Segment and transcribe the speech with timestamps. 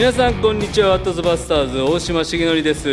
[0.00, 2.88] 皆さんこんにちはワットズバスターズ大島重則です、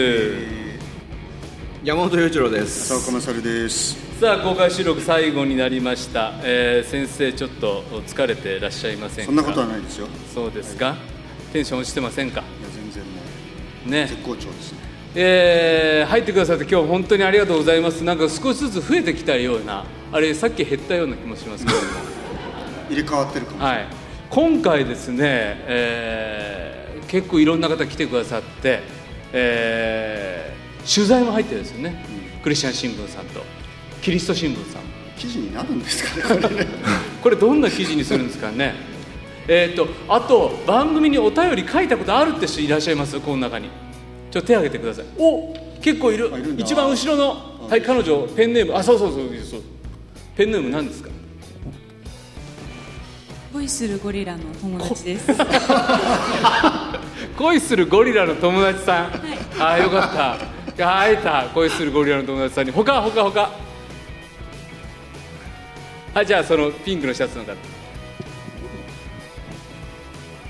[1.81, 2.89] 山本裕一郎です。
[2.89, 3.95] 沢岡勝です。
[4.19, 9.27] さあ公開収録最後になりました、えー先生ちょっと疲れてらっしゃいませんか？
[9.27, 10.07] そんなことはないですよ。
[10.07, 10.97] いやそうですか、
[11.53, 12.43] テンション落ちてませんか？
[12.75, 13.21] 全然も
[13.85, 14.07] うね。
[14.07, 14.79] 絶好調ですね。
[15.15, 18.03] えー入ってくださって今日本当にありがとうございます。
[18.03, 21.83] なんか少しずつ増えてきたようなあれさっき減ったような気もしますけども。
[22.91, 23.87] 入れ替わってるかもしれない、はい、
[24.29, 26.76] 今回ですね、えー
[27.07, 28.81] 結構いろんな方来てくださって、
[29.33, 30.57] えー
[30.87, 32.05] 取材も入ってるんですよね、
[32.41, 33.41] クリスチャン新聞さんと。
[34.01, 34.81] キリスト新聞さん
[35.17, 36.65] 記事になるんですかね
[37.21, 38.73] これどんな記事にするんですかね。
[39.49, 43.19] えっとあと番組にお便り書いたことあるって人いらっしゃいます？
[43.19, 43.67] この中に。
[44.31, 45.05] ちょっと手挙げてください。
[45.17, 46.31] お結構いる。
[46.57, 48.73] 一番後ろのはい彼女ペンネーム。
[48.77, 49.61] あそうそうそうそう。
[50.37, 51.09] ペンネーム何ですか？
[53.57, 55.31] 恋するゴリラの友達です。
[57.35, 59.05] 恋するゴリラの友達さん、
[59.59, 60.37] ああよか
[60.75, 60.87] った。
[61.01, 61.45] 会えた。
[61.55, 62.71] 恋するゴリラの友達さんに。
[62.71, 63.49] 他他他。
[66.13, 67.53] はいじゃあそのピンクのシャツの方。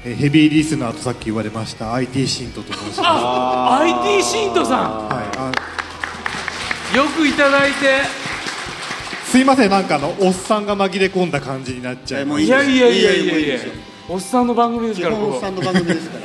[0.03, 3.02] えーヘビーリスナーとさっき言われました IT シントと申します。
[3.05, 4.75] あ IT シントさ
[5.09, 5.50] はい、あ
[6.94, 8.27] んよくいただいて
[9.30, 12.42] すいませんなんかあのおっさんが紛れ込んだ感じになっちゃいます。
[12.42, 13.58] えもういいやいやいやいいやいや
[14.08, 16.17] おっさんの番組です基からおっさんの番組ですか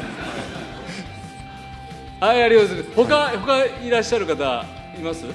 [2.20, 2.28] ら。
[2.28, 2.96] はいありがとうございます。
[2.96, 4.64] 他他いらっしゃる方
[4.96, 5.26] います？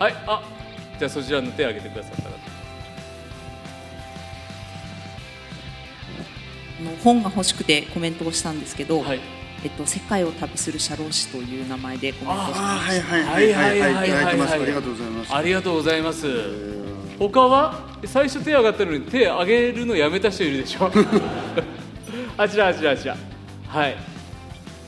[0.00, 0.42] はいあ
[0.98, 2.28] じゃあそちらの手を挙げてくださった方。
[6.80, 9.20] あの本が欲しくてコメントをしたんですけど、はい。
[9.62, 14.10] えっと世界を旅する社労士という名前でコメントをしましはいはいはいはいいただいはい
[14.60, 16.83] ありがとうございますありがとうございます
[17.18, 20.90] 他は最初手挙がったのに手挙げるのやめた人いるでしょ。
[22.36, 23.16] あちらあちらあちら
[23.68, 23.92] はい。
[23.92, 23.98] は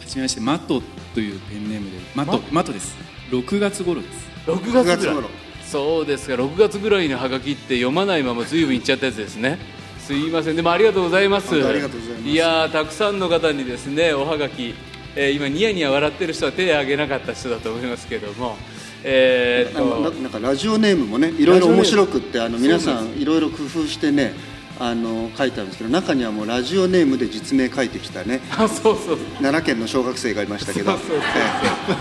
[0.07, 0.83] じめましてマット
[1.15, 2.97] というペンネームでマットマットです。
[3.31, 4.29] 6月頃です。
[4.47, 4.85] 6月ぐらい。
[4.85, 5.29] 6月頃。
[5.65, 9.59] そうですか6月ぐらいのハガキって読まないまま随分いっちゃったやつですね。
[9.99, 10.57] すいません。
[10.57, 11.53] でもありがとうございます。
[11.55, 12.29] ありがとうございます。
[12.29, 14.75] いやーたくさんの方にですねおはがき、
[15.17, 18.57] えー今ニヤニヤ笑ってる人は手を挙げなかった人だと思いますけども
[19.03, 24.35] えーっとなんかなんかラジオネームもねいろいろ面白くってあの皆さんいろいろ工夫してね
[24.79, 28.41] あの書いてあるんですけど中にはもうラジオネームで実名書いてきたね。
[28.59, 29.19] あそうそう。
[29.39, 30.93] 奈良県の小学生がいましたけど。
[30.93, 31.21] そうそうそう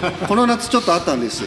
[0.04, 0.28] ええ。
[0.28, 1.46] この夏ちょっとあったんです。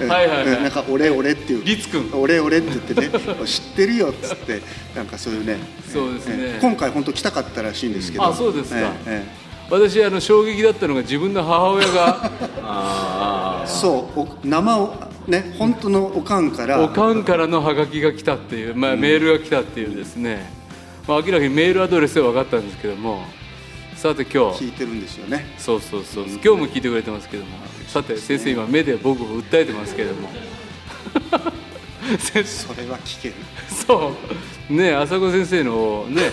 [0.00, 0.06] ええ。
[0.06, 0.46] はいはいはい。
[0.48, 0.62] ええ。
[0.64, 1.64] なんか「俺俺」っていう。
[1.64, 2.10] 律君。
[2.12, 4.60] 俺俺って言ってね知ってるよっつって
[4.94, 5.58] なんかそういうね。
[5.90, 6.34] そうですね。
[6.38, 6.58] ええ。
[6.60, 8.26] 今回本当来たかったらしいんですけど。
[8.26, 8.78] あそうですか。
[8.80, 9.24] ええ。
[9.42, 12.30] え私あの衝撃だったのが自分の母親が。
[12.58, 14.94] えそうお生を
[15.26, 16.82] ね本当のおかんから。
[16.82, 20.50] おかんからのハガキが来たっていう、まあ、メールが来たっていうですね、
[21.06, 23.24] まあ、明らかにメールアドレスで分かったんですけども。
[23.96, 24.64] さて今日。
[24.64, 25.46] 聞いてるんですよね。
[25.58, 26.24] そうそうそう。
[26.26, 27.56] 今日も聞いてくれてますけども。
[27.88, 30.28] さて先生今目で僕を訴えてますけども。
[32.20, 32.34] そ
[32.74, 33.34] れは聞ける。
[33.68, 34.12] そ
[34.70, 34.72] う。
[34.72, 36.30] ね朝子先生のね。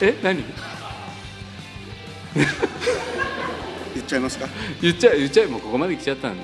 [0.00, 0.44] え何？
[4.08, 4.46] ちゃいますか？
[4.80, 6.42] 言っちゃえ言っちゃえもうここまで来ちゃったんで。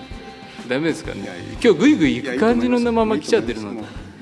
[0.68, 1.28] ダメですかね。
[1.62, 3.78] 今日グイグイいや行く感じのまま来ちゃってるのいい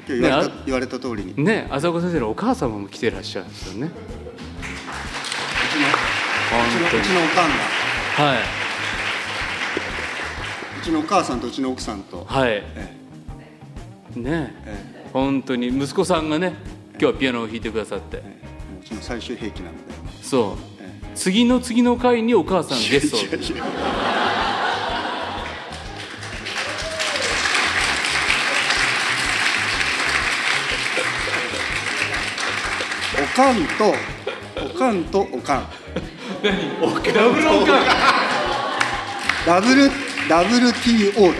[0.08, 1.34] で言われた,、ね言われた通りに。
[1.44, 3.86] ね朝子先生のお母様も来てらっしゃるんですよね。
[3.86, 3.90] う
[5.72, 5.78] ち
[6.80, 7.48] のうちのおかん。
[7.48, 7.54] が
[8.24, 8.42] は
[10.80, 12.50] うちのお母さんとうちの奥さんと、いはい。
[12.54, 12.64] え
[14.16, 14.52] ね。
[14.66, 16.54] え本当に息子さんがね
[16.92, 18.16] 今日はピアノを弾いてくださって。
[18.16, 18.42] ええ。
[18.82, 19.78] うちの最終兵器なので。
[20.20, 20.62] そう。
[20.80, 20.81] え
[21.14, 23.20] 次の次の回にお母さんゲストを。
[23.20, 23.64] いやいや
[33.22, 33.94] おかんと
[34.64, 35.66] おかんとおかん。
[36.42, 37.84] ダブルおかん。
[39.46, 39.90] ダブル
[40.28, 41.34] WTO だ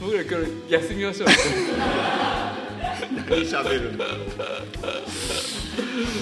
[0.00, 0.30] 僕ら今
[0.68, 1.28] 日休みましょう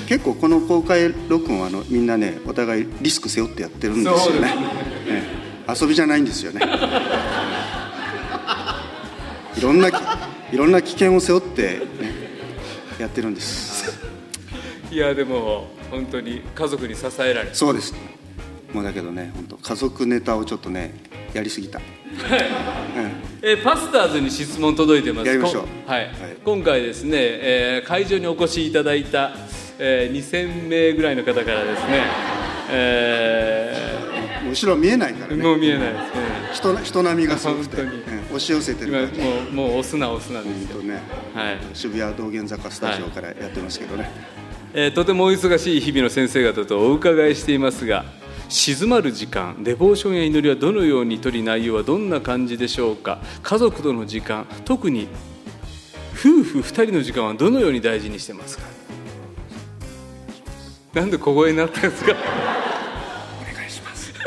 [0.09, 4.21] 結構この公開録音はあのみんなねお互いリスク背負ってやってるんですよね。
[4.23, 4.41] そう
[5.09, 5.23] え
[5.69, 6.61] え遊びじゃないんですよね。
[9.57, 11.81] いろんないろんな危険を背負って、ね、
[12.99, 13.99] やってるんです。
[14.91, 17.95] いやでも本当に家族に支えられそうです。
[18.73, 20.95] もうだけどね本当家族ネタをちょっとね
[21.33, 21.81] やりすぎた、
[23.41, 25.29] えーパスターズに質問届いてます。
[25.29, 25.67] やりましょう。
[25.91, 26.07] はい。
[26.07, 26.13] はい。
[26.45, 29.33] 今回ですね、えー会場にお越しいただいた、
[29.79, 32.05] えー2000名ぐらいの方からですね、
[32.71, 33.75] え
[34.45, 35.43] うん後ろ見えないからーね。
[35.43, 36.05] もう見えないですね。
[36.53, 37.99] 人人並みがすごくて、本当に。
[38.19, 40.83] うん押し寄せてる今もうもう押すな押すなですよ。
[40.83, 40.95] ね。
[41.35, 41.59] はい。
[41.73, 44.11] 渋谷道玄坂スタジオからやってますけどね、
[44.73, 48.05] えーとてもお忙しい日々の先生方とお伺いしていますが
[48.49, 53.21] 静まる時間デボーションや祈りはどのように取り内容はどんな感じでしょうか？
[53.43, 55.07] 家族との時間特に
[56.13, 58.65] 夫婦2人の時間はどのように大事にしてますか？
[60.95, 62.13] なんで小声になったんですか？
[62.13, 62.15] お
[63.55, 64.13] 願いします。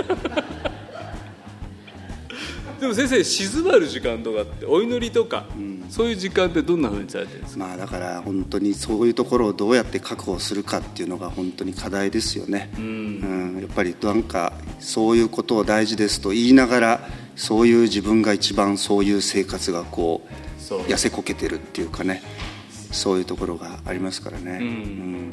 [2.79, 5.45] でも先生静まる時間とかってお祈りとか、
[5.89, 7.59] そういう時間ってどんなふうにされてるんですか？
[7.65, 13.57] まあだから本当にそういうところをどうやって確保するかっていうのが本当に課題ですよね、うん。
[13.61, 22.21] やっぱりなんかそういうことを大事ですと言いながらそういう自分が一番そういう生活がこう痩せこけてるっていうかね。
[22.89, 25.31] そういうところがありますからね、うん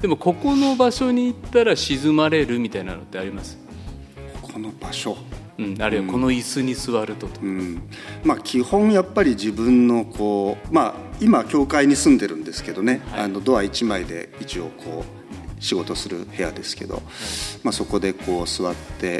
[0.00, 3.58] でもここの場所に行ったら静まれるみたいなのってあります、
[4.42, 5.16] この場所。
[5.58, 7.82] うん、あるいはこの椅子に座るとと、うん。
[8.24, 15.04] まあ、基本やっぱり自分のこう、まあ、今教会に住んでるんですけどね、あのドア1枚で一応こ
[15.58, 17.02] う仕事する部屋ですけど、
[17.62, 19.14] まあ、そこでこう座って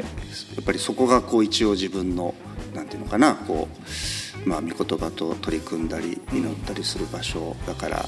[0.55, 2.35] やっぱりそこがこう一応自分の
[2.75, 3.33] なんていうのかな。
[3.33, 3.67] こ
[4.45, 8.05] う、まあ、御言葉と取り組んだり祈ったりする場所だから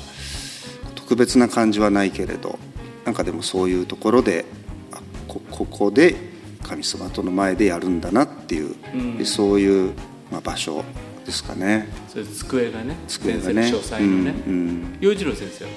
[1.09, 2.59] 特別な感じはないけれど
[3.03, 4.45] なんかでもそういうところで
[4.91, 6.15] あこここで
[6.61, 8.75] 神様との前でやるんだなっていう、
[9.17, 9.93] でそういう、
[10.31, 10.83] まあ、場所
[11.25, 11.87] ですかね。
[12.07, 13.63] それ机がね机がね。
[13.71, 14.35] 先生のね。
[14.45, 14.97] うんうん。
[14.99, 15.71] 洋一郎先生は？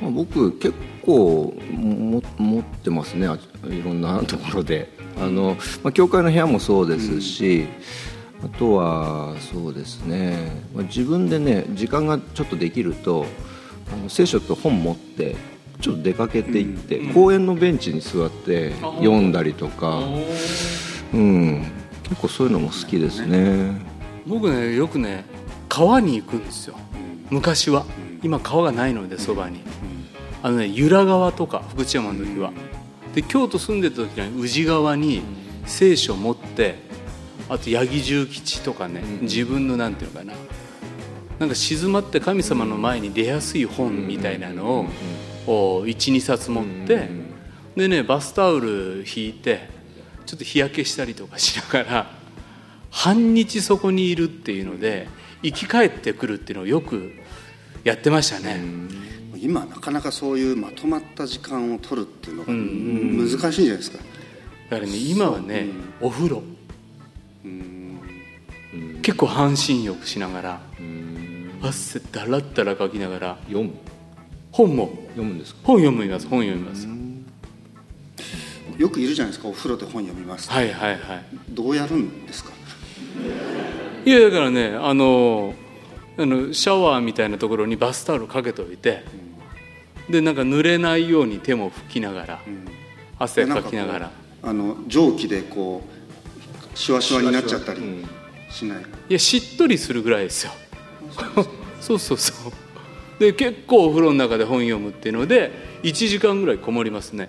[0.00, 0.74] まあ、僕結
[1.04, 4.88] 構も持ってますねあいろんなところで。
[5.20, 7.66] あの、まあ、教会の部屋もそうですし、
[8.42, 13.26] あとはそうですね、まあ、自分でね時間がちょっとできると
[13.92, 15.36] あの聖書と本持って
[15.80, 20.00] ちょっと出かけていって、公園のベンチに座って読んだりとか、
[21.12, 21.64] うん、
[22.04, 23.80] 結構そういうのも好きですね。
[24.26, 25.24] 僕ねよくね
[25.68, 26.76] 川に行くんですよ。
[27.30, 27.84] 昔は。
[28.22, 29.60] 今川がないのでそばに。
[30.42, 32.52] あのね由良川とか福知山の時は。
[33.14, 35.22] で京都住んでた時は宇治川に
[35.66, 36.76] 聖書持って
[37.48, 40.32] あと八木重吉とかね自分のなんていうのかな
[41.38, 44.88] なんか静まって神様の前に出やすい本みたいなの
[45.46, 47.08] を12冊持って
[47.76, 49.68] でねバスタオル引いて
[50.26, 52.10] ちょっと日焼けしたりとかしながら
[52.90, 55.08] 半日そこにいるっていうので
[55.42, 57.12] 生き返ってくるっていうのをよく
[57.82, 58.62] やってましたね。
[59.36, 62.52] 今なかなかそういうまとまった時間を取るっていうのが
[63.28, 63.98] 難しいんじゃないですか、
[64.70, 65.66] だからね今はね、
[66.00, 66.42] お風呂。
[69.02, 70.60] 結構半身浴しながら
[71.66, 73.72] 汗だらだらかきながら読む。
[74.52, 74.90] 本も？
[75.08, 75.60] 読むんですか？
[75.64, 76.86] 本読みます本読みます。
[78.76, 81.24] よくいるじゃないですかお風呂で本読みます、はいはいはい。
[81.48, 82.50] どうやるんですか？
[84.04, 85.54] いやだからねあの
[86.18, 89.02] あのシャワーみたいなところにバスタオルかけておいて、
[90.10, 92.40] でなんか濡れないように手も拭きながら、
[93.18, 94.10] 汗かきながら。
[94.42, 95.82] あの蒸気でこ
[96.74, 98.04] うシワシワになっちゃったり
[98.50, 100.52] しない、いやしっとりするぐらいですよ
[101.80, 102.52] そうそうそう。
[103.18, 105.52] で結構お風呂の中で本読むっていうので
[105.82, 107.28] 1時間ぐらいこもりますね、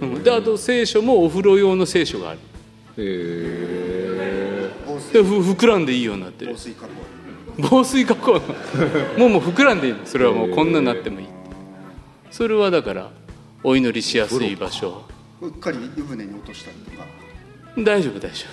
[0.00, 2.38] うん、であと聖書もお風呂用の聖書がある。
[5.12, 6.52] でふ膨らんでいいようになってる。
[6.52, 6.90] 防水加工。
[7.58, 8.32] 防水加工。
[9.18, 10.00] もうもう膨らんでいいの。
[10.04, 11.26] それはもうこんなになってもいい。
[12.30, 13.10] それはだから
[13.62, 15.02] お祈りしやすい場所。
[15.40, 17.06] うっかり湯船に落としたりとか
[17.78, 18.44] 大丈夫大丈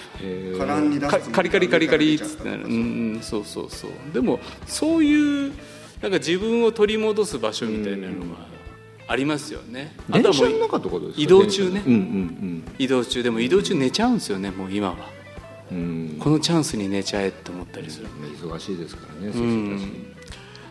[0.53, 0.59] 夫。
[0.59, 2.63] カランに出すかカリカリカリカリっつつってなる。
[2.63, 3.91] うんうんそうそうそう。
[4.13, 5.53] でもそういう
[6.01, 8.47] なんか自分を取り戻す場所みたいなのが
[9.07, 9.93] ありますよね。
[10.09, 11.21] あとはも電車のう中とかですか？
[11.21, 11.83] 移動中ね。
[11.85, 13.21] うんうん移動中。
[13.21, 14.95] でも移動中寝ちゃうんですよねもう今は。
[15.71, 15.77] うん。
[15.77, 15.81] う
[16.15, 18.07] んこのチャンスに寝ちゃえって思ったりする。
[18.41, 19.79] 忙しいですからねそうい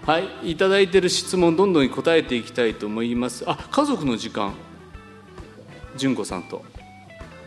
[0.06, 0.52] はい。
[0.52, 3.44] いただいてる質問どんどん答えていきたいと思います。
[3.46, 4.54] あ家族の時間。
[5.98, 6.64] 純子さんと。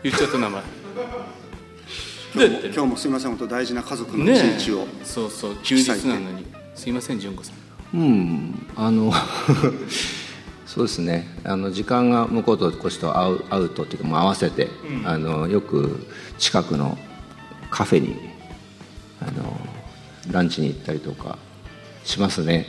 [0.04, 0.62] 言っちゃった名前
[2.34, 6.46] どうやってる今日もすみません本当大事な家族のね一日を、えそうそう休日なのに。
[6.74, 7.98] すいません純子さん。
[7.98, 9.12] うんあの
[10.66, 11.28] そうですね。
[11.44, 14.68] あの時間が向こうとこっちと会う会うとっていうかもう合わせて、
[15.04, 16.06] あのよく
[16.38, 16.96] 近くの
[17.70, 18.16] カフェに
[19.20, 19.60] あの
[20.30, 21.36] ランチに行ったりとか
[22.04, 22.66] しますね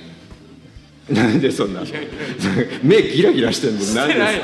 [1.10, 1.82] なんでそんな。
[2.82, 4.32] 目ギラギラしてるのなんでな。
[4.32, 4.36] い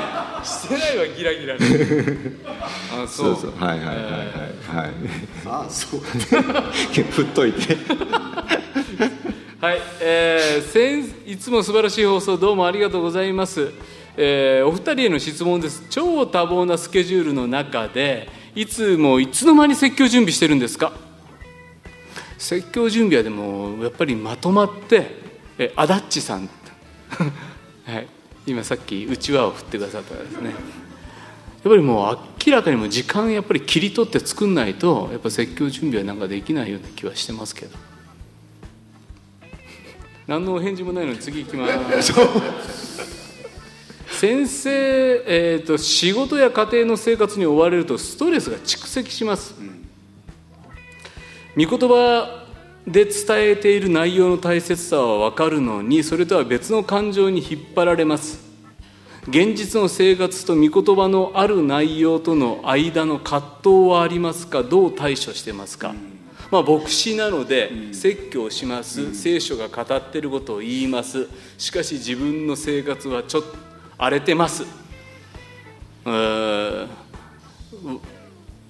[0.44, 1.54] してないわギラギラ。
[3.02, 3.52] あ そそううそう。
[3.58, 4.04] はいはいはいはい。
[4.04, 4.90] はい。
[5.46, 6.00] ああそう。
[6.00, 7.76] 振っといて。
[9.60, 13.68] はい、えー先いつも素晴らしい放送どうもありがとうございます、
[14.16, 15.84] えーお二人への質問です。
[15.90, 20.92] 超多忙なスケジュールの中でいつもいつの間に説教準備してるんですか？
[22.38, 25.19] 説教準備はでもやっぱりまとまって
[25.60, 26.48] えアダッチさん。
[27.84, 28.06] はい。
[28.46, 30.48] 今さっきうちわを振ってくださったですね。
[30.48, 30.56] やっ
[31.62, 37.76] ぱりもう明らかにもう時間やっぱり切り取って作んないとやっぱ説教準備はなんかできないような気はしてますけど。
[40.26, 41.68] 何のお返事もないのに次行きま
[42.00, 42.12] す。
[44.08, 44.70] 先生、
[45.26, 49.62] えーと、仕事や家庭の生活に追われるとストレスが蓄積します、う
[51.62, 52.39] ん、御言葉
[52.86, 58.50] で伝えている内容の大切さは分かるのにそれとは別の感情に引っ張られます。
[59.28, 65.96] 現実の生活と御言葉のある内容との間の葛藤はありますかどう対処してますか、うん、
[66.50, 71.28] まあ、牧師なので説教します、うん、聖書が語ってることを言います。
[71.58, 73.56] しかし自分の生活はちょっと
[73.98, 74.64] 荒れてます。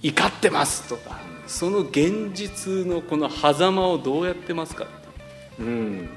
[0.03, 4.87] 怒ってますとかその現実のこの狭間をどうやってますか？
[5.59, 6.09] うん。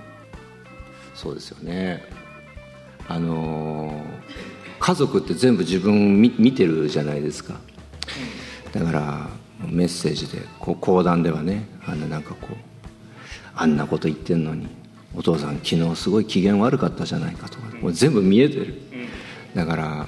[1.16, 2.04] そうですよね。
[3.10, 4.06] あの
[4.80, 7.56] 家族って全部自分見見てるじゃないですか。
[8.72, 9.28] だから
[9.68, 12.56] メッセージでこう講談ではねあのなんかこう
[13.56, 14.68] あんなこと言ってんのに
[15.16, 18.76] お父さん昨日すごい機嫌悪かったじゃないかとかもう全部見えてる。
[19.56, 20.08] だから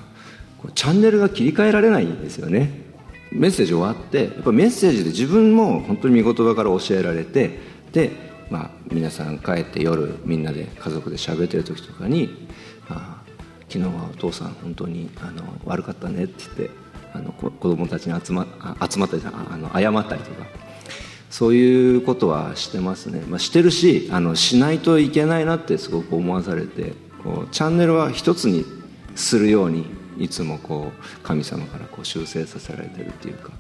[0.75, 2.84] チャンネルが切り替えられないんですよね
[3.35, 7.59] メッセージ終わってやっぱメッセージで自分も本当に御言葉から教えられて
[7.91, 8.11] で、
[8.49, 12.47] まあ、皆さん帰って夜みんなで家族で喋ってる時とかに
[12.87, 13.21] 「あ
[13.67, 16.69] 昨日はお父さん本当にあの悪かったね」って言って
[17.13, 18.45] あの子供たちに集ま
[18.89, 20.47] 集まったりあの謝ったりとか
[21.29, 28.65] そういうことはしてますね、まあ、してるしあのしないといけないなってすごく思わされてこうチャンネルは一つに
[29.15, 29.85] するように
[30.17, 33.51] いつもこう神様からこう修正させられてるっていうか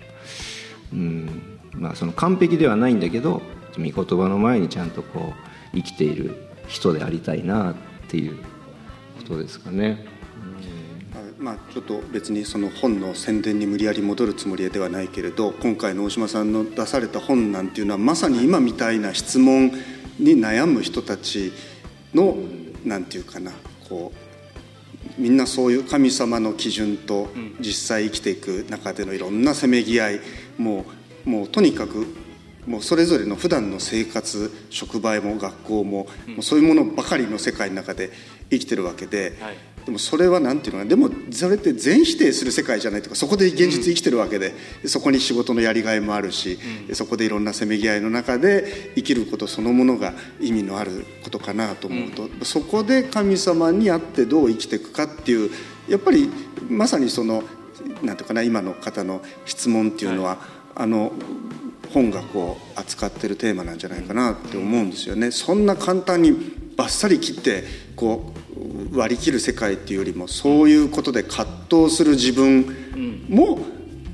[0.93, 3.41] うんまあその完璧ではないんだけど
[3.77, 5.33] 御言葉の前にちゃんとこ
[5.73, 6.35] う生きている
[6.67, 7.75] 人でありたいなっ
[8.07, 8.37] ていう
[9.17, 10.15] ことですかね。
[11.37, 19.71] まあ、ちょっと別にその本の宣伝に無理やり戻るつもりではないけれど今回の大島さんの出された本なんていうのはまさに今みたいな質問
[20.17, 21.51] に悩む人たち
[22.13, 22.37] の
[22.85, 23.51] なんていうかな
[23.89, 24.24] こう
[25.17, 27.29] みんなそういう神様の基準と
[27.59, 30.19] 実際生きていく中でのいろんなせめぎ合い
[30.57, 30.85] も
[31.25, 32.05] うもうとにかく
[32.67, 38.11] もうそれぞれの普段の生活職場も学校も,、もうそういうものばかりの世界の中で
[38.49, 39.55] 生きてるわけで、はい。
[39.85, 46.57] でもそれは何ていうのかでもそれって全否定する世界じゃないとかそこで現実生きてるわけで、うん、そこに仕事のやりがいもあるし、
[46.89, 55.51] うん、そこでいろんなせめぎ合いの中で生きることそのものが意味のあることかなと思うと、うん、そこで神様にあってどう生きていくかっていう
[55.87, 56.31] やっぱり
[56.67, 57.43] まさにその
[58.01, 60.39] なんていうかな今の方の質問っていうのは、はい、
[60.77, 61.11] あの
[61.95, 65.31] 本がこう扱ってるテーマなんじゃないかなって思うんですよね。
[65.31, 66.33] そんな簡単に
[66.75, 67.63] バッサリ切って
[67.95, 68.33] こ
[68.91, 73.59] う割り切る世界っていうよりもそういうことで葛藤する自分も、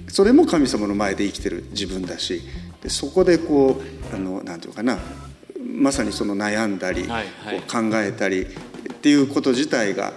[0.08, 2.42] それも神様の前で生きてる自分だし
[2.84, 5.00] でそこでこうあのなんていうかな。
[5.74, 8.46] まさにその悩んだり、はいはい、考えたりっ
[9.02, 10.12] ていうこと自体が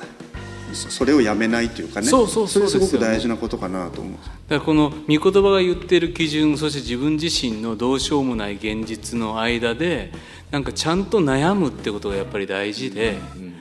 [0.75, 2.07] それをやめないというかね。
[2.07, 4.12] そうそうそれすごく大事なことかなと思う。
[4.14, 10.12] だからこの御言葉が言ってる基準そして自分自身のどうしようもない現実の間で
[10.50, 13.54] なんかちゃんと悩むってことがやっぱり大事で、うん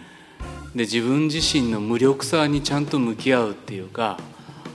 [0.76, 4.18] で自分自身の無力さにちゃんと向き合うっていうか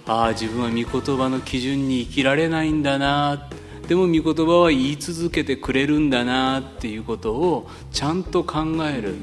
[0.06, 3.48] ああ自分は御言葉の基準に生きられないんだな
[3.88, 9.14] でも御言葉は言い続けてくれるんだなっていうことをちゃんと考える。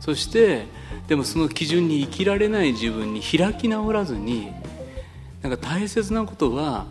[0.00, 0.66] そして
[1.08, 4.50] でもその基準に生きられない自分に開き直らずに
[5.42, 6.86] なんか大切なことは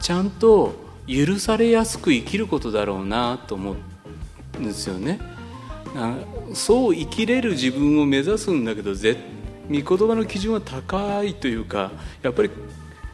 [0.00, 0.74] ちゃんと
[1.06, 3.76] 許されやすく生きることだろうなと思
[4.56, 5.20] うんですよね。
[6.52, 8.96] そう生きれる自分を目指すんだけど御
[9.70, 11.90] 言葉の基準は高いというか
[12.22, 12.50] やっぱり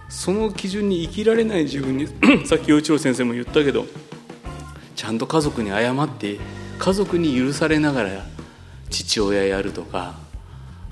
[0.08, 2.06] その基準に生きられない自分に
[2.44, 3.86] さっき陽一郎先生も言ったけど
[4.96, 6.38] ちゃんと家族に謝って
[6.78, 8.24] 家族に許されながら
[8.92, 10.14] 父親やるとか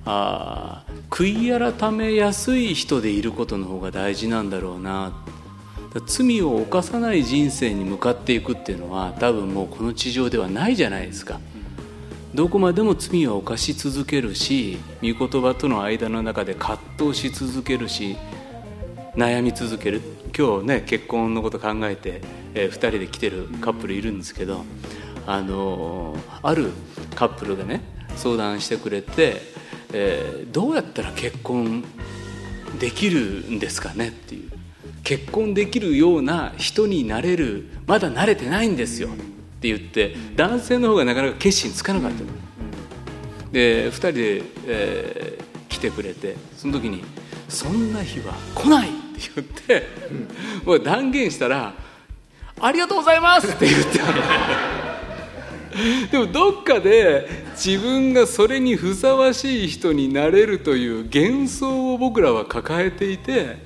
[0.04, 5.12] あ悔い改めやすい人でいることの方が大事なんだろうな
[6.06, 11.40] 罪を犯さない人生に向かっていくっていうのは多分もうこの地上ではないじゃないですか。
[12.32, 18.16] どこまでも罪は犯し続けるし御言葉との間の中で葛藤し続けるし
[19.16, 20.00] 悩み続ける
[20.36, 22.22] 今日ね結婚のこと考えて、
[22.54, 24.64] えー、2人で来てるカップルいるんですけど
[25.26, 26.70] あのー、ある
[27.14, 27.82] カップルがね
[28.16, 29.40] 相談してくれて、
[29.92, 31.84] えー、どうやったら結婚
[32.78, 34.50] できるんですかねっていう
[35.02, 39.08] 結婚できるような人になれるまだ慣れてないんですよ。
[39.08, 39.12] っ
[39.60, 42.24] て言って男性の方がなかなか決心つかなかった
[43.52, 47.04] で2人で、えー、来てくれてその時に
[47.48, 49.86] 「そんな日は来ない!」って言って、
[50.64, 51.74] もう断言したら
[52.58, 54.00] 「ありがとうございます!」って言って
[56.10, 63.58] でもどっかで自分がそれにふさわしい人になれるという幻想を僕らは抱えていて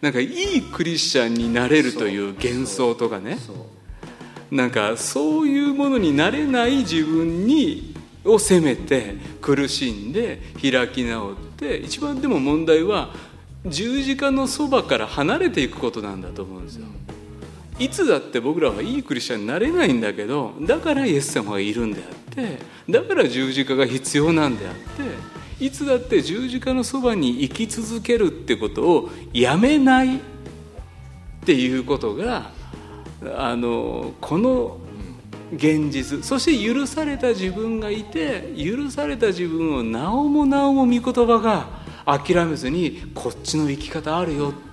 [0.00, 3.38] なんかいいクリスチャンになれるという幻想とかね
[4.50, 13.14] なんかそういうものになれない自分にを責めて苦しんで開き直って一番でも問題は
[13.66, 16.86] 十字架のそばから離れていくことなんだと思うんですよ。
[17.80, 22.58] いつだって僕らはいいクリスチャンになれないんだけどだからイエス様がいるんであって
[22.88, 24.74] だから十字架が必要なんであっ
[25.58, 30.20] ていつだって十字架のそばに生き続けるってことをやめないっ
[31.44, 32.50] ていうことが
[33.36, 34.78] あのこの
[35.54, 41.66] 現実そして許された自分がいて許された自分をなおもなおも御言葉が
[42.06, 44.69] 諦めずにこっちの生き方あるよって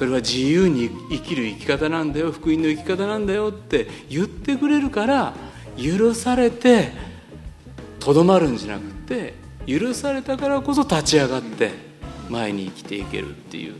[0.00, 5.34] それは自由に生きる生き方なんだよ福音の生き方なんだよって言ってくれるから
[5.76, 6.90] 許されて
[7.98, 9.34] とどまるんじゃなくて
[9.66, 11.72] 許されたからこそ立ち上がって
[12.30, 13.74] 前に生きていけるっていう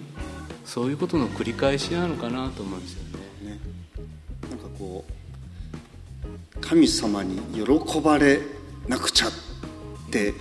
[0.66, 3.02] そういうことの繰り返しなのかなと思うんですよ
[3.44, 3.52] ね。
[3.52, 3.58] ね
[4.50, 8.40] なんかこう神様に喜ばれ
[8.88, 9.30] なくちゃっ
[10.10, 10.34] て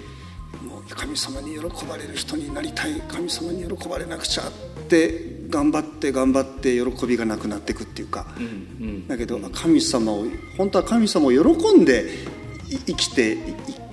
[0.61, 4.51] もう神様に喜ばれる人になりたい神様に喜ばれなくちゃっ
[4.89, 9.07] て頑張って頑張って喜びがなくなっていくっていうか、うんうん。
[9.07, 10.25] だけど神様を
[10.57, 12.05] 本当は神様を喜んで
[12.69, 13.37] い生きてい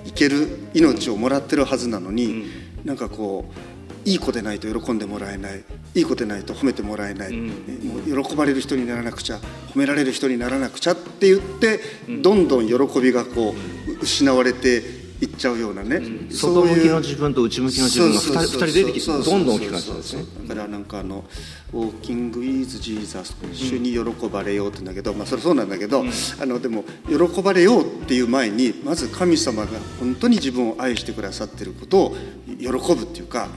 [0.07, 2.47] いける命をもらってるはずなのに、
[2.85, 3.51] なんかこ
[4.05, 7.49] ういい子でないと喜んでもらえないいい子でないと褒めてもらえない、うん。
[7.49, 7.53] ね
[8.13, 9.41] もう喜ばれる人にならなくちゃ
[9.75, 11.81] 褒められる人にならなくちゃって言って、
[12.23, 13.55] どんどん喜びがこ
[13.89, 16.01] う失われていっちゃうようなね、
[16.31, 20.25] 外向きの自分と内向きの自分がそうそうそう二人二人出てきてどんどん大きくなっちゃうんですね。
[20.47, 21.25] だからなんかあの
[21.73, 26.05] 「ウォーキング・イーズ・ジーザス」主に喜ばれようってんだけど、まあ、それそうなんだけど、
[26.41, 32.17] あのでも喜ばれようっていう前にまず神様が本当に自分を愛してくださってることを
[32.59, 33.49] 喜ぶっていうか。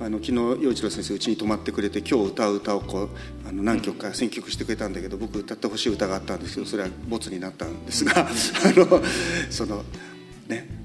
[0.00, 8.30] あの昨日陽一郎先生うちに泊まってくれて今日歌う歌をこうあの何曲か選曲してくれたんだけど僕歌ってほしい歌があったんですけどそれはボツになったんですが、あ
[8.76, 9.02] の
[9.50, 9.82] その
[10.46, 10.77] ね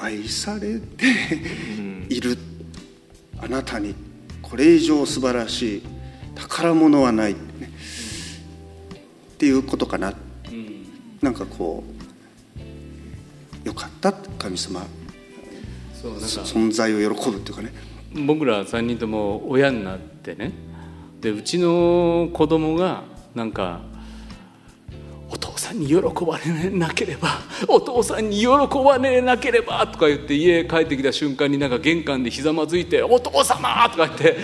[0.00, 1.06] 愛されて
[2.08, 2.38] いる。
[3.38, 3.94] あなたに
[4.40, 5.82] これ以上素晴らしい
[6.34, 7.40] 宝物はない、ね。
[9.34, 10.14] っていうことかな、
[11.20, 11.84] なんかこ
[13.64, 14.12] うよかった。
[14.12, 14.86] 神様。
[15.94, 16.26] そうなんか。
[16.26, 17.72] 存在を喜ぶっていうかね。
[18.26, 20.52] 僕ら3人とも親になってね。
[21.20, 23.82] でうちの子供がなんか
[25.60, 27.28] さんに喜ばれなければ
[27.68, 34.36] お父さんに喜ばれなければとか言って家帰ってきた瞬間になんか玄関でひざまずいて「お父様!」とか言って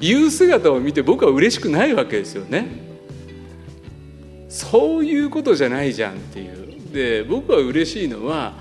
[0.00, 2.66] 言う姿を見て僕は嬉しくないわけですよね
[4.48, 8.52] そういうことじゃないじゃんっていうで僕は嬉しいのは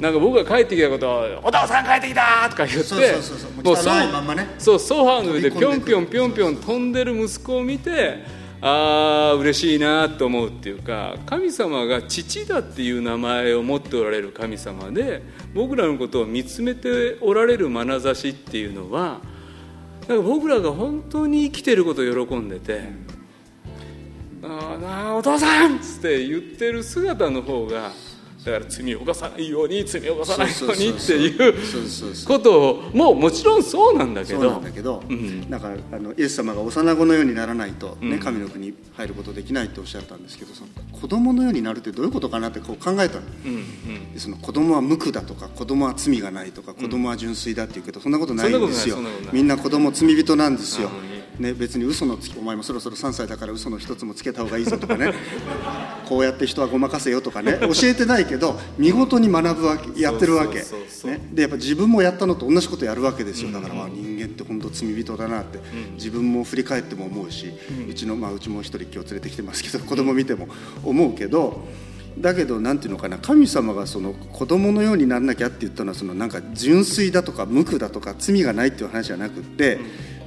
[0.00, 2.84] なんか僕が帰ってきたことを「お父さん帰ってきた!」とか言って
[4.58, 15.22] そうソファーの上でぴょんぴょん飛ぴょんぴょん飛んでる息子を見てああ嬉しいなと思うっていうか神様が父だっていう名前を持っておられる神様で
[15.54, 19.20] 僕らのことを見つめておられる眼差しっていうのは
[20.08, 22.82] なんか僕らが本当に生きてることを喜んでて
[24.44, 27.92] 「ああお父さん!」っつって言ってる姿の方が
[28.44, 35.50] だから罪を犯さないように罪を犯さないようにっていうことをもうもちろんそうなんだけそうなどんだけど、うん。
[35.50, 38.20] だからあのイエス様が幼子のようにならないと、ねうん。
[38.20, 43.22] 神の国に入ることできないっておっしゃったんですけどその子供のようになるってどういうことかなってこう考えたの。
[43.44, 44.12] うんうん。
[44.12, 48.96] でその子供は無垢だとか子供は罪がないとか子供は純粋だっていうけど、そんなことないんですよ。
[48.96, 50.90] そんみんな子供罪人なんですよ
[51.40, 55.14] ね、別に嘘のつきお前もそろそろ3歳だから嘘の一つもつけた方がいいぞとかね。
[56.06, 57.58] こうやって人はごまかせよとかね。
[57.62, 60.58] 教えてないけど見事に学ぶわけやってるわけ。
[60.58, 60.64] ね。
[61.32, 63.52] でやっぱ自分もやったのと同じことやるわけですよ。
[63.52, 65.58] だから、まあ人間って本当罪人だなって、
[65.94, 67.46] 自分も振り返っても思うし、
[67.88, 70.48] うちのまあうちも一人今日連れてきてますけど子供見ても
[70.84, 71.66] 思うけど
[72.18, 79.78] だけどなんていうのかな神様がその子供のようにならなきゃって言ったのはそのなんか純粋だとか無垢だとか罪がないっていう話じゃなくって、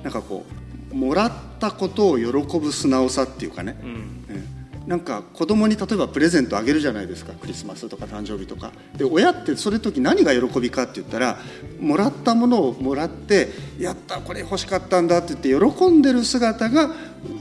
[0.02, 3.90] なんかこうもらったことを喜ぶ素直さっていうかね、うん。
[3.90, 4.88] うん。
[4.88, 7.34] なんか子供に例えばプレゼントあげるじゃないですか。
[7.34, 8.72] クリスマスとか誕生日とか。
[8.98, 11.40] で親ってそれ時何が喜びかって言ったら
[11.80, 16.92] もらったものをもらって「やったこれ欲しかったんだ」って言って喜んでる姿が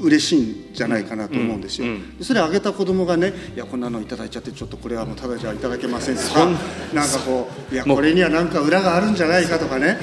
[0.01, 1.87] 嬉しいんじゃないかなと思うんですよ、
[2.21, 6.49] それあげた子供がね「いやこんなのいただいちゃってちょっとこれはもうただじゃいただけません」とか
[6.93, 9.99] なんかこう「いやこれにはなんか裏があるんじゃないか」とかね。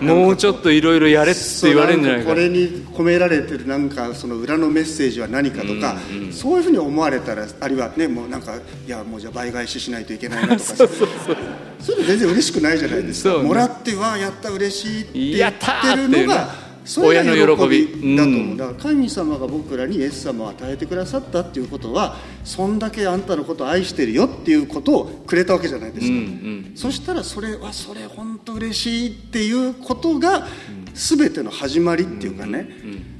[0.00, 2.24] もうちょっといろいろやれって言われるんじゃないか。
[2.24, 5.96] そうんこれに込められてるなんかその裏のメッセージは何かとか、
[6.30, 8.54] そういうふうに思われたらあるいはねもうなんか
[8.86, 13.48] いやもうじゃあ倍返ししないといけないなとか そういうの全然嬉しくないじゃないですか、そうね。
[13.48, 18.56] もらってわあやった嬉しいって言やってるのが親の喜喜びびだと思う、うん。
[18.56, 26.72] だから神様が僕らにイエス様を与えてくださったっていうことはそんだけあんたのことを愛してるよっていうことをくれたわけじゃないですか、うんうん。
[26.74, 30.46] そしたらそれはそれ本当嬉しいっていうことが
[30.94, 32.68] 全ての始まりっていうかね、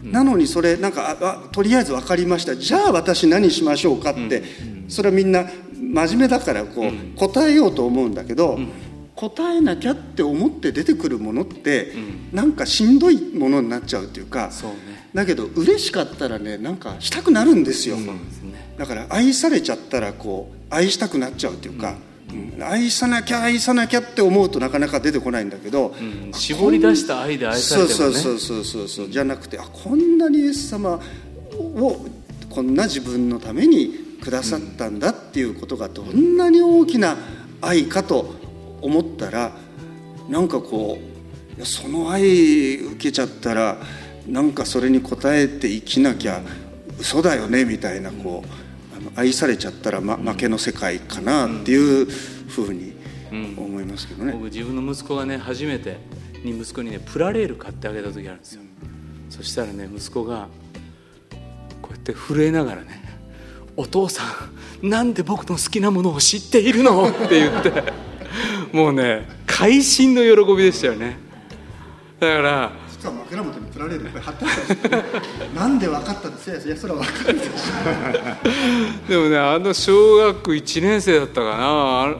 [0.03, 2.57] なのにそれなんかああとりあえず分かりました。
[2.57, 4.43] じゃあ私何しましょうかって、
[4.89, 5.47] それはみんな
[5.81, 8.59] 真面目だからこう、答えようと思うんだけど、
[9.21, 11.93] 答えなきゃって思って出てくるものって、
[12.33, 15.11] なんかしんどいものになっちゃうっていうかそうね。
[15.13, 17.97] だけど嬉しかったらねなんかしたくなるんですよ。
[17.97, 18.75] ですね。
[18.79, 21.97] だから愛されちゃったらこう愛したくなっちゃうっていうか、
[22.33, 22.63] うん。
[22.65, 26.33] 愛さなきゃ愛さなきゃって思うとなかなか出てこないんだけど、うん。
[26.33, 28.15] 絞り出した愛で愛されてもね。
[28.15, 29.11] そうそうそうそうそう。
[29.11, 30.99] じゃなくてあこんなにイエス様
[31.59, 32.07] を
[32.49, 37.17] こんな自分のためにくださったんだっていうことがどんなに大きな
[37.61, 38.40] 愛かと
[38.83, 39.53] 思ったら
[40.29, 40.99] なんかこ
[41.59, 43.79] うその愛受けちゃったら
[44.27, 46.41] なんかそれに応えて生きなきゃ
[46.99, 52.95] 嘘だよねみたいなこうあの愛されちゃったら、ま、負けの世界かなっていうふうに
[53.57, 54.33] 思いますけどね。
[54.33, 55.99] 僕自分の息子がね初めて
[56.45, 58.63] に息子にねプラレール買ってあげた時あるんですよ、
[59.29, 60.49] そしたらね息子が
[61.83, 63.03] こうやって震えながらね
[63.77, 64.25] 「お父さ
[64.83, 68.10] んなんで僕の好きなものを知っているの?」って言って
[68.73, 71.19] もうね会心の喜びでしたよね。
[72.19, 75.05] だから実は枕元にプラレールいっぱい貼ってあったんで
[75.55, 77.51] なんで分かったんですよいやそれは分かるでし
[79.09, 81.57] でもねあの小学1年生だったかな。
[81.61, 82.17] あ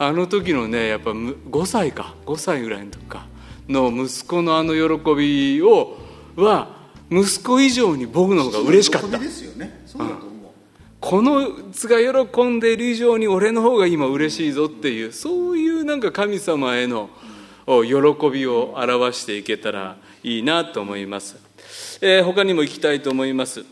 [0.00, 2.14] あの時のねやっぱむ5歳か。
[2.24, 3.26] 5歳ぐらいの時か
[3.68, 5.98] の息子のあの喜びを
[6.36, 6.76] は
[7.10, 9.08] 息子以上に僕の方がょ嬉しかった。
[9.08, 9.82] 喜びですよね。
[9.84, 10.37] そうだと思う、
[11.00, 17.08] この図が喜んでいる以上に俺の方が今嬉しいぞっていうそういうなんか神様への
[17.66, 21.36] 喜びを表していけたらいいなと思います、
[22.00, 23.64] えー他にも行きたいと思います。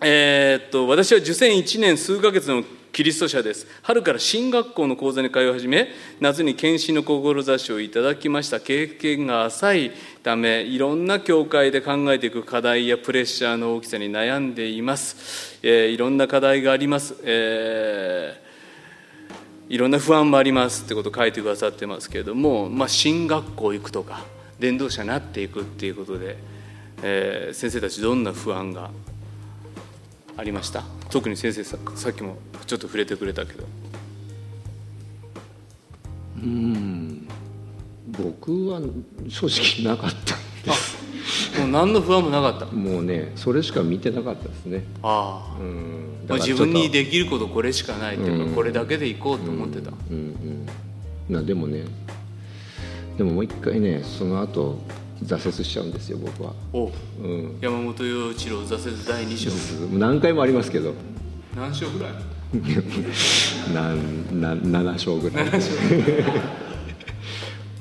[0.00, 3.66] えーっと私は受選1年数ヶ月のキリスト者です。
[3.82, 5.88] 春から進学校の講座に通い始め
[6.20, 8.60] 夏に検診の志をいただきました。
[8.60, 18.42] 経験が浅いためいろんな教会で考えていく課題やプレッシャーの大きさに悩んでいます、えーいろんな課題があります、えー
[19.68, 24.26] いろんな不安もありますってことを書いてくださってますけれども、まあ、進学校行くとか
[24.58, 26.36] 伝道者になっていくっていうことで、
[27.02, 28.90] えー先生たちどんな不安が
[30.36, 30.84] ありました。
[31.10, 33.64] 特に先生ささっきもちょっと触れてくれたけど。
[36.42, 37.28] うん。
[38.08, 38.80] 僕は
[39.28, 39.46] 正
[39.82, 40.34] 直なかった
[40.70, 41.60] です。
[41.60, 42.66] もう何の不安もなかった。
[42.66, 44.84] もうねそれしか見てなかったですね。
[45.02, 46.02] ああ、うん。
[46.28, 50.66] まあ、自分にできることこれしかないっていうか、これだけでいこうと思ってた、うんうん
[51.28, 51.84] なでもね
[53.16, 54.78] でももう一回ねその後
[55.24, 56.90] 挫折しちゃうんですよ僕は、お
[57.22, 59.50] うん、山本陽一郎挫折第2章。
[59.98, 60.94] 何回もありますけど。
[61.56, 62.12] 何章ぐらい？
[63.74, 65.48] なんな7勝ぐらい。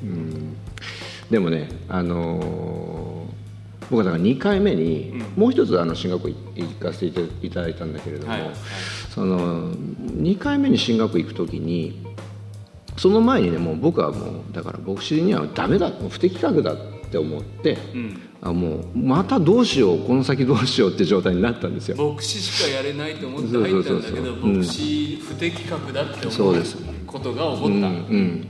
[0.03, 0.55] うん。
[1.29, 3.11] でもねあのー
[3.89, 8.51] 僕はだから2回目に、もう一つあの進学校い行かせていただいたんだけれども、はいはい。
[9.13, 12.01] その2回目に進学校行く時に
[12.95, 17.77] その前にねもう僕はもうだから牧師にはダメだ不適格だって思って、
[18.41, 21.97] あもうまたどうしようこの先どうしようって状態になったんですよ。
[21.97, 26.77] 牧師しかやれないと思って入ったんだけど牧師不適格だって思うそうです。
[27.05, 28.47] ことが起こった、うんうん、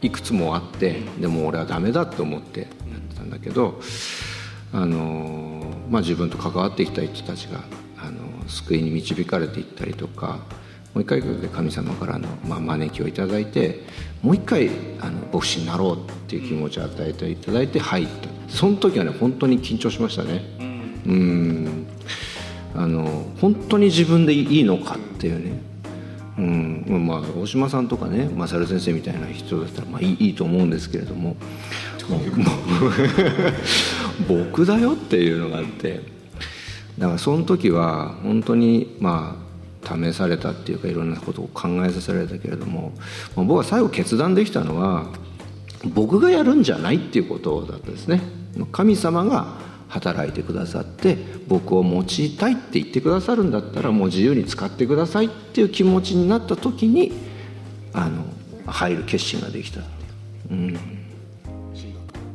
[0.00, 3.80] いくつもあってでも俺はダメだと思ってやってたんだけど、
[4.72, 7.60] あのーまあ、自分と関わってきた人たちが、
[7.98, 10.40] あのー救いに導かれていったりとか
[10.94, 13.80] もう一回神様からの、まあ、招きをいただいて
[14.22, 20.42] もう一回あの牧師になろうっていう気持ちを与えていただいて入ったその時はね本当に緊張しましたね。
[21.06, 21.86] うん。
[22.74, 25.58] あの本当に自分でいいのかっていうね。
[26.38, 27.06] うん。
[27.06, 31.36] まあ大島さんとかね勝先生みたいな人だったらまあいいいいと思うんですけれども。
[34.28, 36.00] 僕だよっていうのがあって。
[36.98, 39.51] だからその時は本当にまあ
[39.84, 42.92] 試されたっていうかいろんなことを考えさせられたけれども
[43.36, 45.06] ま僕は最後決断できたのは
[45.94, 48.20] 僕がやるんじゃないっていうことだったですね。
[48.70, 49.56] 神様が
[49.88, 51.18] 働いてくださって
[51.48, 57.12] 僕を用いたいって言ってくださるんだったらもう自由に使ってくださいっていう気持ちになった時に
[57.92, 58.24] あの
[58.66, 59.80] 入る決心ができた、
[60.50, 60.54] う。
[60.54, 60.78] ん、ね、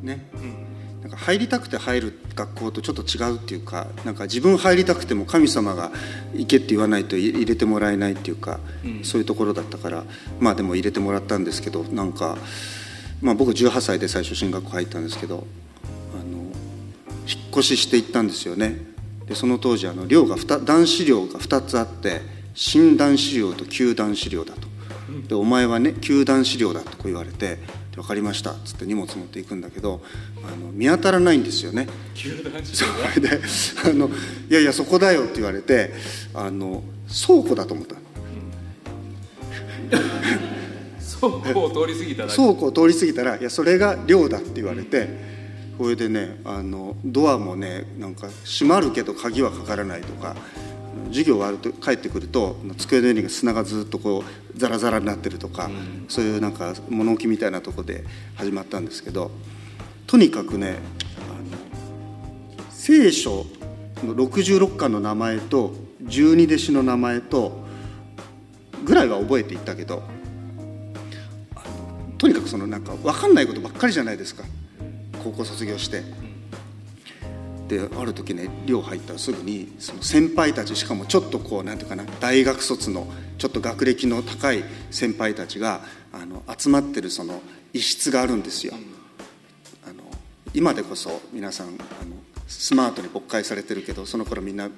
[0.04, 0.57] なん。
[1.18, 5.92] 入りたくて入る学校とちょっと違うっていうかなんか自分入りたくても神様が
[6.34, 8.60] 行けって言わないと入れてもらえないっていうか、
[9.04, 10.04] そういうところだったから
[10.40, 12.38] まあでも入れてもらったんですけどなんか、
[13.22, 15.48] まあ、僕18歳で最初進学校入ったんですけど
[16.14, 16.38] あの
[17.28, 18.78] 引っ越ししていったんですよね。
[19.26, 22.22] でその当時あの寮が2男子寮が2つあって
[22.54, 24.68] 新男子寮と旧男子寮だと。
[25.28, 27.60] でお前はね旧男子寮だとこう言われて
[27.98, 30.02] 分かりましたっつって荷物持っていくんだけど
[30.46, 31.88] あの見当たらないんですよね
[32.64, 32.86] そ
[33.20, 33.42] れで
[33.86, 34.08] あの
[34.50, 35.94] 「いやいやそこだよ」って言われて
[36.36, 36.84] あの
[37.28, 37.96] 倉庫だと思った
[41.20, 42.36] 倉庫を通り過ぎただけ。
[42.36, 45.10] 倉庫を通り過ぎたら「いやそれが寮だ」って言われて
[45.80, 50.36] これでねあのドアもねなんか閉まるけど鍵はかからないとか
[51.08, 55.70] 授業終わると帰ってくると机の上に砂がずっとこうザラザラになってるとか、
[56.08, 58.04] そういうなんか物置みたいなとこで
[58.36, 59.32] 始まったんですけど
[60.08, 60.78] とにかくね
[62.70, 63.46] 聖書
[64.04, 67.66] の66巻の名前と十二弟子の名前と
[68.86, 70.04] ぐらいは覚えていったけど
[72.18, 74.44] とにかくそのなんか分かんないことばっかりじゃないですか
[75.24, 76.27] 高校卒業して。
[77.68, 85.82] である時ね寮入ったらすぐにその先輩たちしかもちょっとこうなんていうかな大学卒のちょっと学歴の高い先輩たちが
[86.14, 87.42] あの集まってるその
[87.74, 88.74] 一室があるんですよ。
[89.86, 90.04] あの
[90.54, 91.78] 今でこそ皆さんあの
[92.48, 94.70] スマートに勃開されてるけどその頃みんな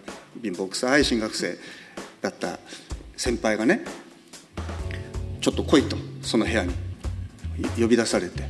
[0.41, 1.58] 貧乏くさい進学生
[2.21, 2.60] だった
[3.15, 3.86] 先輩がね
[5.41, 6.73] ちょっと来いとその部屋に
[7.80, 8.43] 呼び出されて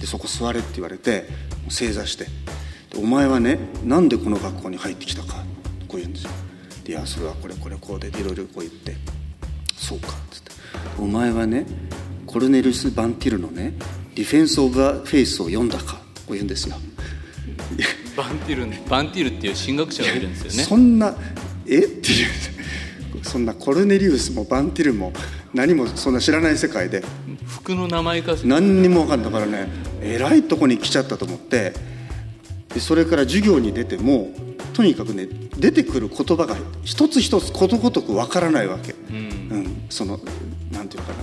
[0.00, 1.26] でそこ座れって言われて
[1.68, 2.26] 正座して
[2.96, 5.44] 「お前はねなんでこの学校に入ってきたか」
[5.88, 6.30] こう言うんですよ。
[6.84, 8.96] でいやそれはこれこれこうでいろいろこう言って
[9.76, 10.52] 「そうか」っつって
[10.98, 11.66] 「お前はね
[12.26, 13.74] コルネリウス・バンティルのね
[14.14, 15.94] Defense of the Faith を読んだか」
[16.26, 16.76] こう言うんですよ。
[18.16, 20.62] バンティルバンティルっていう神学者がいるんですよね。
[20.62, 21.16] そんな
[21.66, 21.78] え？
[21.78, 22.28] っていう。
[23.22, 25.12] そんなコルネリウスもバンティルも
[25.54, 27.02] 何もそんな知らない世界で。
[27.46, 28.36] 服の名前か。
[28.44, 29.32] 何にも分かんない。
[29.32, 29.68] だからね
[30.02, 31.74] えらいとこに来ちゃったと思ってで
[32.80, 34.30] それから授業に出ても
[34.72, 39.86] とにかくね出てくる言葉が一つ一つことごとく分からないわけ、うん。
[39.88, 40.18] その
[40.72, 41.18] なんていうかな。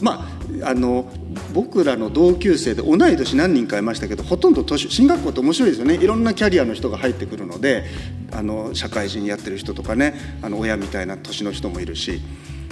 [0.00, 0.28] ま
[0.62, 1.10] ああの
[1.52, 5.94] 僕らの同級生で同い年何人かいましたけどほとんど年進学校って面白いですよね。
[5.94, 7.84] いろんなキャリアの人が入ってくるので
[8.32, 12.20] あの社会人やってる人とかねあの親みたいな年の人もいるし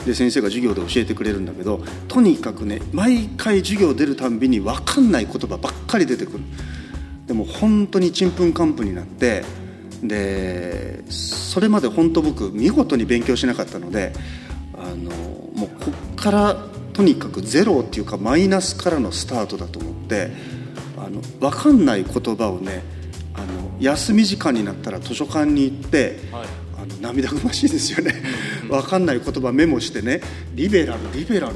[0.07, 6.41] で先生が授業で教えてくれるんだけどとにかくね毎回授業出るたんびに分かんない言葉ばっかり出てくる
[7.35, 9.43] でも本当にちんぷんかんぷんになって
[10.05, 14.13] でそれまで本当僕見事に勉強しなかったので
[14.73, 16.57] あのもうこっから
[16.93, 20.31] とにかくゼロっていうかマイナスからのスタートだと思って
[20.97, 22.85] あの分かんない言葉をね
[23.35, 26.47] あの休み時間になったら図書館に行って、はい。
[26.77, 28.13] あの涙ぐましいですよね、
[28.69, 30.21] 分かんない言葉メモしてね
[30.55, 31.55] リベラルリベラル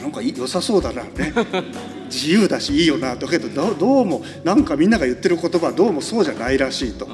[0.00, 1.10] なんか良さそうだなね。
[2.10, 7.08] 自由だしいいよなだけどどどうもなんかみんなが言ってる言葉はどうもそうじゃないらしいと。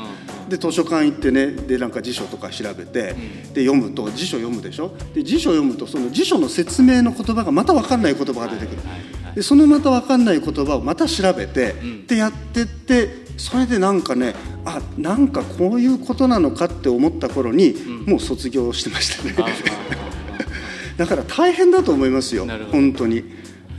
[0.49, 3.15] で図書館行ってねでなんか辞書とか調べて、
[3.53, 4.95] で読むと辞書読むでしょ？
[5.13, 8.83] で辞書読むとその辞書の説明の言葉がまた分かんない言葉が出てくる、
[9.35, 11.75] でそのまた分かんない言葉をまた調べて、
[12.07, 17.75] でやってってそれでなんかねあなんかこういうことなのかって思った頃に、
[18.07, 19.35] もう卒業してましたね
[20.97, 23.23] だから大変だと思いますよ本当に、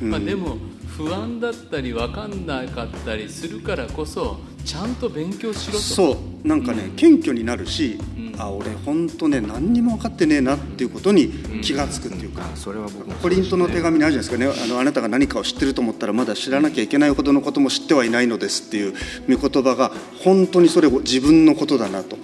[0.01, 0.09] うん。
[0.11, 0.57] まあ、でも
[0.97, 5.79] 不安だったり分かんなかったりするからこそちゃんと勉強しろと。
[5.79, 6.11] そ
[6.43, 6.47] う。
[6.47, 7.97] なんかね、謙虚になるし、
[8.37, 11.29] あ俺本当ね何にも分かってねえなっていうことに
[11.61, 14.65] 気が付くっていうか、それは僕もコリントの手紙にあるじゃないですかね。
[14.65, 18.93] あのあなたが何かを知ってると思ったらまだ知らなきゃいけないほどのことも知ってはいないのですっていう
[19.33, 19.91] 御言葉が
[20.23, 22.17] 本当にそれを自分のことだなと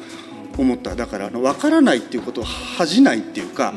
[0.57, 0.95] 思った。
[0.95, 3.73] だからあの分からないっていうことを恥じないっていうか、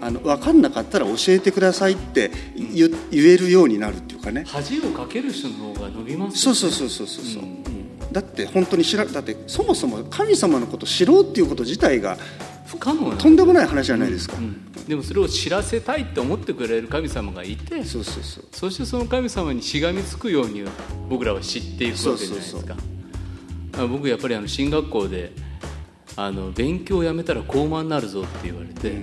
[0.00, 4.44] あの分かんなかったら教えてくださいって言言えるようになるっていうかね。
[4.46, 12.18] 恥をかける人の方が伸びますよそうそうそうそうそうそう、うんだって本当に知らだってそもそも神様のことを知ろうっていうこと自体が
[12.66, 18.44] 不可能なとんでもない話じゃないですか、うんでもそれを知らせたいって思ってくれる神様がいてそうそうそう。
[18.50, 20.64] そしてその神様にしがみつくように
[21.08, 22.60] 僕らは知っていくわけじゃないですか。
[22.60, 25.30] そうそうあ僕やっぱりあの進学校で、
[26.16, 28.94] あの勉強をやめたら高慢になるぞって言われて、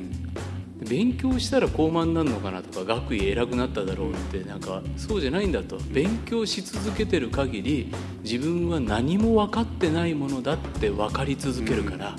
[0.80, 5.78] 勉強したら高慢になるのかなとか学位偉くなっただろうってなんかそうじゃないんだと。
[5.92, 7.92] 勉強し続けてる限り
[8.24, 12.16] 自分は何も分かってないものだって分かり続けるから、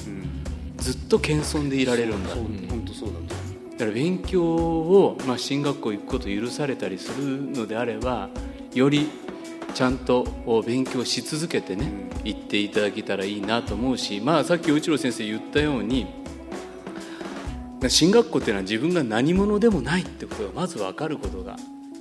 [0.79, 8.29] ずっと謙遜でいられるんだ、本当そうだとだから勉強を、まあ、進学校行くこと許されたりするのであれば
[8.75, 9.09] より
[9.73, 10.27] ちゃんと
[10.67, 16.07] 勉強し続けてね行っていただけたらいいなと思うし、まあ、さっき内郎先生言ったように
[17.89, 21.57] 進学校っていうのは自分が何者でもないってことがまず分かることが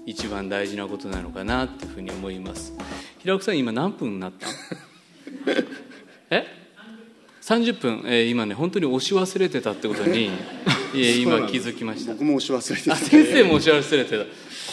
[0.05, 2.73] 一番大事なことなのかなっていうふうに思います。
[3.19, 4.47] 平岡さん今何分になった？
[6.31, 6.45] え
[7.41, 10.29] ？30分、えー今ね本当に押し忘れてたってことに、
[10.95, 12.13] えー今気づきました。
[12.13, 12.93] 僕も押し忘れてた。
[12.93, 14.23] あ先生も押し忘れてた。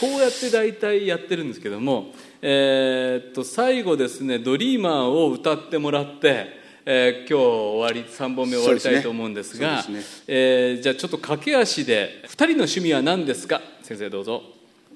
[0.01, 2.13] こうやって大体やってるんですけども、
[2.43, 10.25] えーっと最後ですね「ドリーマー」を歌ってもらって、えー今日終わり3本目終わりたいと思うんですがそうですね。
[10.29, 13.61] えーじゃあちょっと駆け足で2人の趣味は何ですか？
[13.83, 14.43] 先生どうぞ。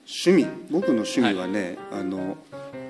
[0.06, 0.46] 趣味？
[0.70, 2.36] 僕の趣味はね、あの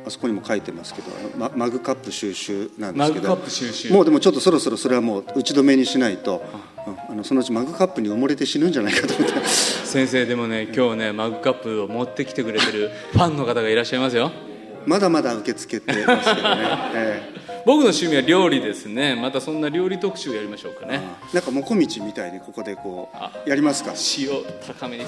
[0.06, 3.28] あそこにも書いてますけどママグカップ収集なんですけど。
[3.28, 3.92] マグカップ収集。
[3.92, 6.42] もうでもちょっとそろそろそれはもう打ち止めにしないと。
[6.86, 7.12] うん。
[7.12, 9.46] あのそのうちマグカップに埋もれて死ぬんじゃないかと思って。
[9.46, 14.32] 先生でもね今日ねマグカップを持ってきてくれてるファンの方がいらっしゃいますよ。
[14.86, 17.22] まだまだ受け付けてますけどね、え
[17.66, 19.14] 僕の趣味は料理ですね。
[19.14, 21.00] またそんな料理特集やりましょうかね。
[21.32, 23.30] えなんかもこみちみたいにここでこあ。
[23.46, 23.92] うやりますか？
[24.18, 24.28] 塩
[24.66, 25.04] 高めに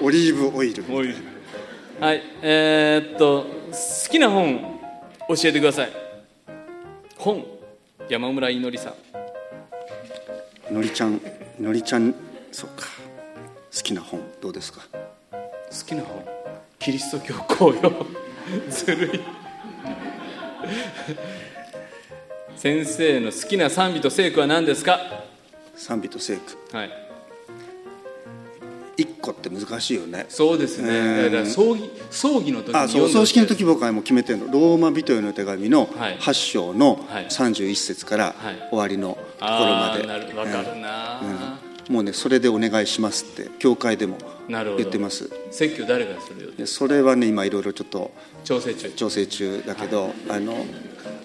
[0.00, 0.82] オリーブオイル
[2.00, 4.58] はいえーっと好きな本
[5.28, 5.90] 教えてください。
[7.16, 7.44] 本
[8.08, 8.90] 山村いのりさ
[10.70, 10.74] ん。
[10.74, 11.20] のりちゃん
[11.60, 12.14] のりちゃん
[12.50, 12.86] そうか。
[13.74, 14.80] 好きな本どうですか？
[15.32, 15.38] 好
[15.86, 16.24] きな本。
[16.78, 18.06] キリスト教公用。
[18.68, 19.20] ずるい
[22.56, 24.98] 先生の好きな賛美と聖句は何ですか？
[25.76, 26.76] 賛美と聖句。
[26.76, 26.90] はい。
[28.96, 30.24] 一個って難しいよね。
[30.28, 34.46] そうですね、えーだから葬儀葬儀の時にあそう葬式の時僕はもう決めてるの。
[34.46, 36.18] ローマ人への手紙のはい。
[36.18, 37.26] 8章のはい。
[37.26, 38.68] 31節からはい。
[38.70, 40.73] 終わりのところまで、あーなるわかる
[41.94, 45.30] もうねそれでお願いしますって教会でも言ってます。
[45.52, 46.50] 説教誰がするよ？
[46.50, 48.10] でそれはね今いろいろちょっと
[48.42, 48.90] 調整中。
[48.90, 50.54] 調整中だけど、あの、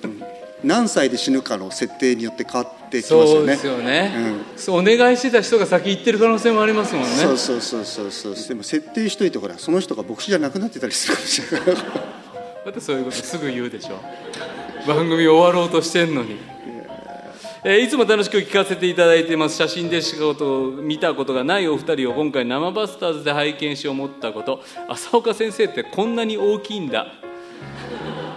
[0.03, 0.23] うん
[0.62, 3.32] 何歳で死ぬかの設定によって変わってきますよね。
[3.32, 4.12] そうですよね、
[4.58, 7.10] そうお願いしてた人が先行ってる可能性もありますもんね。
[7.10, 11.86] そうそうそうそうそうでも設定しといてほらその人が牧師じゃなくなってたりするかもしれない
[12.65, 14.01] またそういうことすぐ言うでしょ。
[14.86, 16.38] 番組終わろうとしてんのに、
[17.63, 19.57] えーいつも楽しく聞かせていただいています。
[19.57, 20.21] 写真でしか
[20.81, 24.63] 見たことがないお二人を今回生バスターズで拝見し思ったこと。
[24.87, 27.07] 浅岡先生ってこんなに大きいんだ。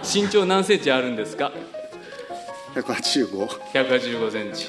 [0.03, 1.53] 身長何センチあるんですか
[2.75, 4.67] ？185 185センチ。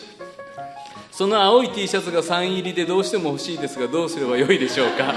[1.10, 5.14] その青い T シャツがサイン入りでどうしても欲しいですがどうすればよいでしょうか？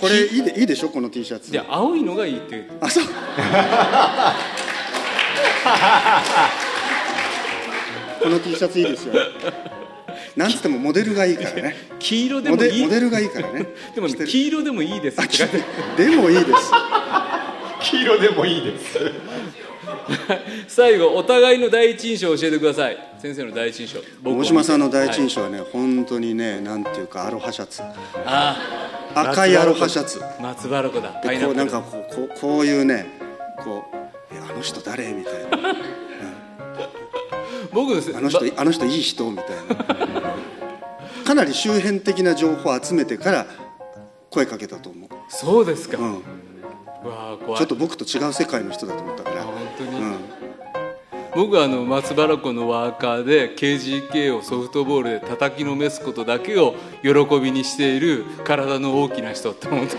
[0.00, 0.90] これいいでいいでしょ？
[0.90, 1.50] この T シャツ。
[1.50, 2.68] じゃあ青いのがいいって。
[2.80, 3.04] あそう
[8.28, 9.14] この T シャツいいですよ。
[10.36, 11.74] なんつってもモデルがいいからね。
[11.98, 12.72] 黄色でモもいい？
[12.78, 13.66] デモデルがいいからね。
[13.94, 15.16] でも黄色でもいいです。
[15.96, 16.70] でもいいです。
[17.80, 18.98] 黄色でもいいです。
[20.68, 22.98] 最後お互いの第一印象を教えてください。
[23.18, 24.00] 先生の第一印象。
[24.22, 27.82] 大島さんの第一はい印象はね、本当にねなんていうかアロハシャツ。
[28.26, 28.58] あ
[29.14, 30.22] 赤いアロハシャツ。
[30.22, 31.20] あ松原湖だ。
[31.22, 33.06] でこうなんかこうこうこういうね
[33.64, 33.96] こう
[34.34, 35.12] えあの人誰？
[35.12, 35.74] みたいな
[37.72, 40.34] 僕ですあの人ばあの人いい人みたいな。
[41.24, 43.46] かなり周辺的な情報を集めてから
[44.30, 46.22] 声かけたと思う、そうですか、う、うん
[47.56, 49.42] ちょっと僕と違う世界の人だと思ったから。
[49.42, 50.16] あ本当に、うん、
[51.36, 59.96] 僕はあの松原湖のワーカーで KGK をソフトボールで叩きのめすことだけを喜びにしている体の大きな人って思った。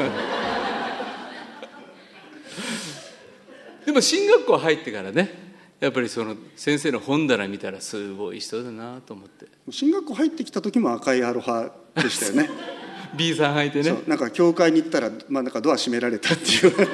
[3.85, 5.48] でも進学校入ってからね
[5.79, 9.47] やっぱりその先生の本棚見たらすごい人だなと思って。
[9.71, 12.49] 進学校入ってきた時も赤いアロハでしたよね。
[13.15, 13.83] B さん履いてね。
[13.85, 16.87] そうなんか教会に行ったら、まあ、なんかドア閉められたっていう。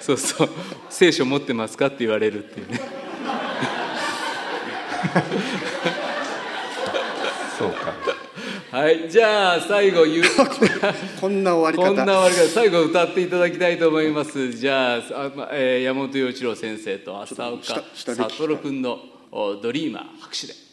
[0.00, 0.48] そうそう。
[0.88, 2.80] 聖書持ってますかって言われるっていうね。
[7.58, 7.92] そうか
[8.70, 10.22] はいじゃあ最後言う。
[11.20, 11.96] こんな終わり方。
[11.96, 12.54] こんな終わり方。
[12.54, 14.52] 最後歌っていただきたいと思います。
[14.52, 19.00] じゃああ、まえー山本陽一郎先生と浅岡悟君の
[19.32, 20.54] おドリーマー拍手で「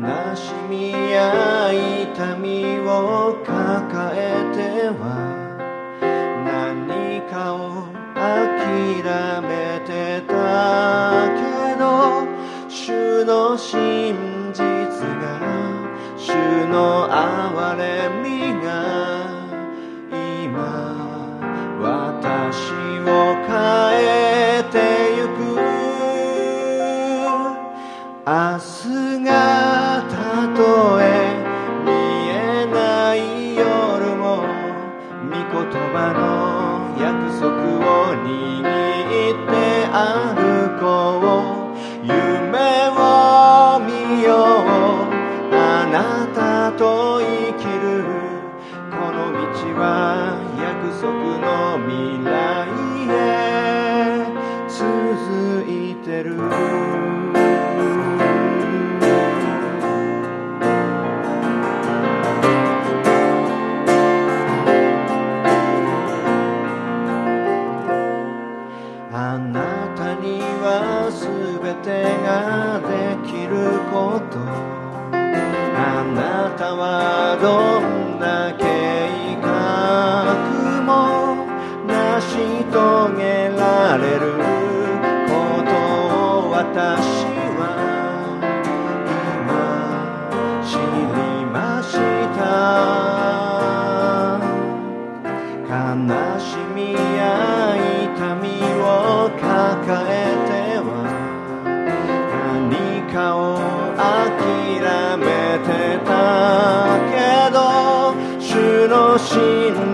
[0.00, 5.04] 悲しみや痛みを抱えては
[6.46, 9.02] 何かを諦
[9.42, 10.32] めてた
[11.36, 11.82] けど
[12.70, 14.14] 主の真
[14.52, 14.62] 実
[15.20, 15.38] が
[16.16, 16.32] 主
[16.68, 18.68] の憐れみが
[20.16, 20.56] 今
[21.78, 22.72] 私
[23.02, 23.52] を変
[24.00, 24.78] えて
[25.18, 25.42] ゆく。
[76.14, 77.71] なたはどう
[107.10, 109.91] けど主の信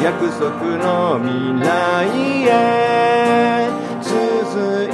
[0.00, 3.68] 約束の未来へ。
[4.00, 4.87] 続い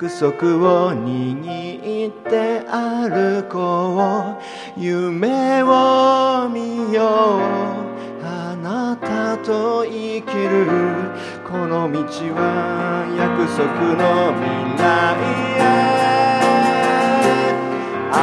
[0.00, 4.38] 約束を握って歩こ
[4.76, 4.80] う。
[4.80, 8.24] 夢を見よう。
[8.24, 10.66] あなたと生きる。
[11.44, 11.98] この道
[12.36, 14.86] は約束の未来
[15.58, 15.66] へ。
[18.06, 18.14] 明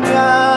[0.00, 0.47] 日が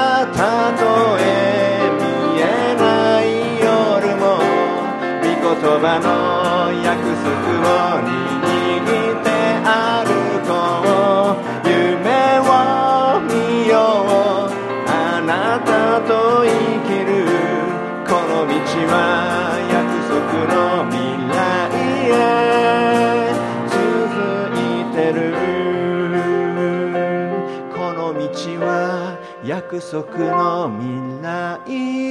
[29.81, 31.59] 足の未来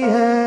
[0.03, 0.40] へ。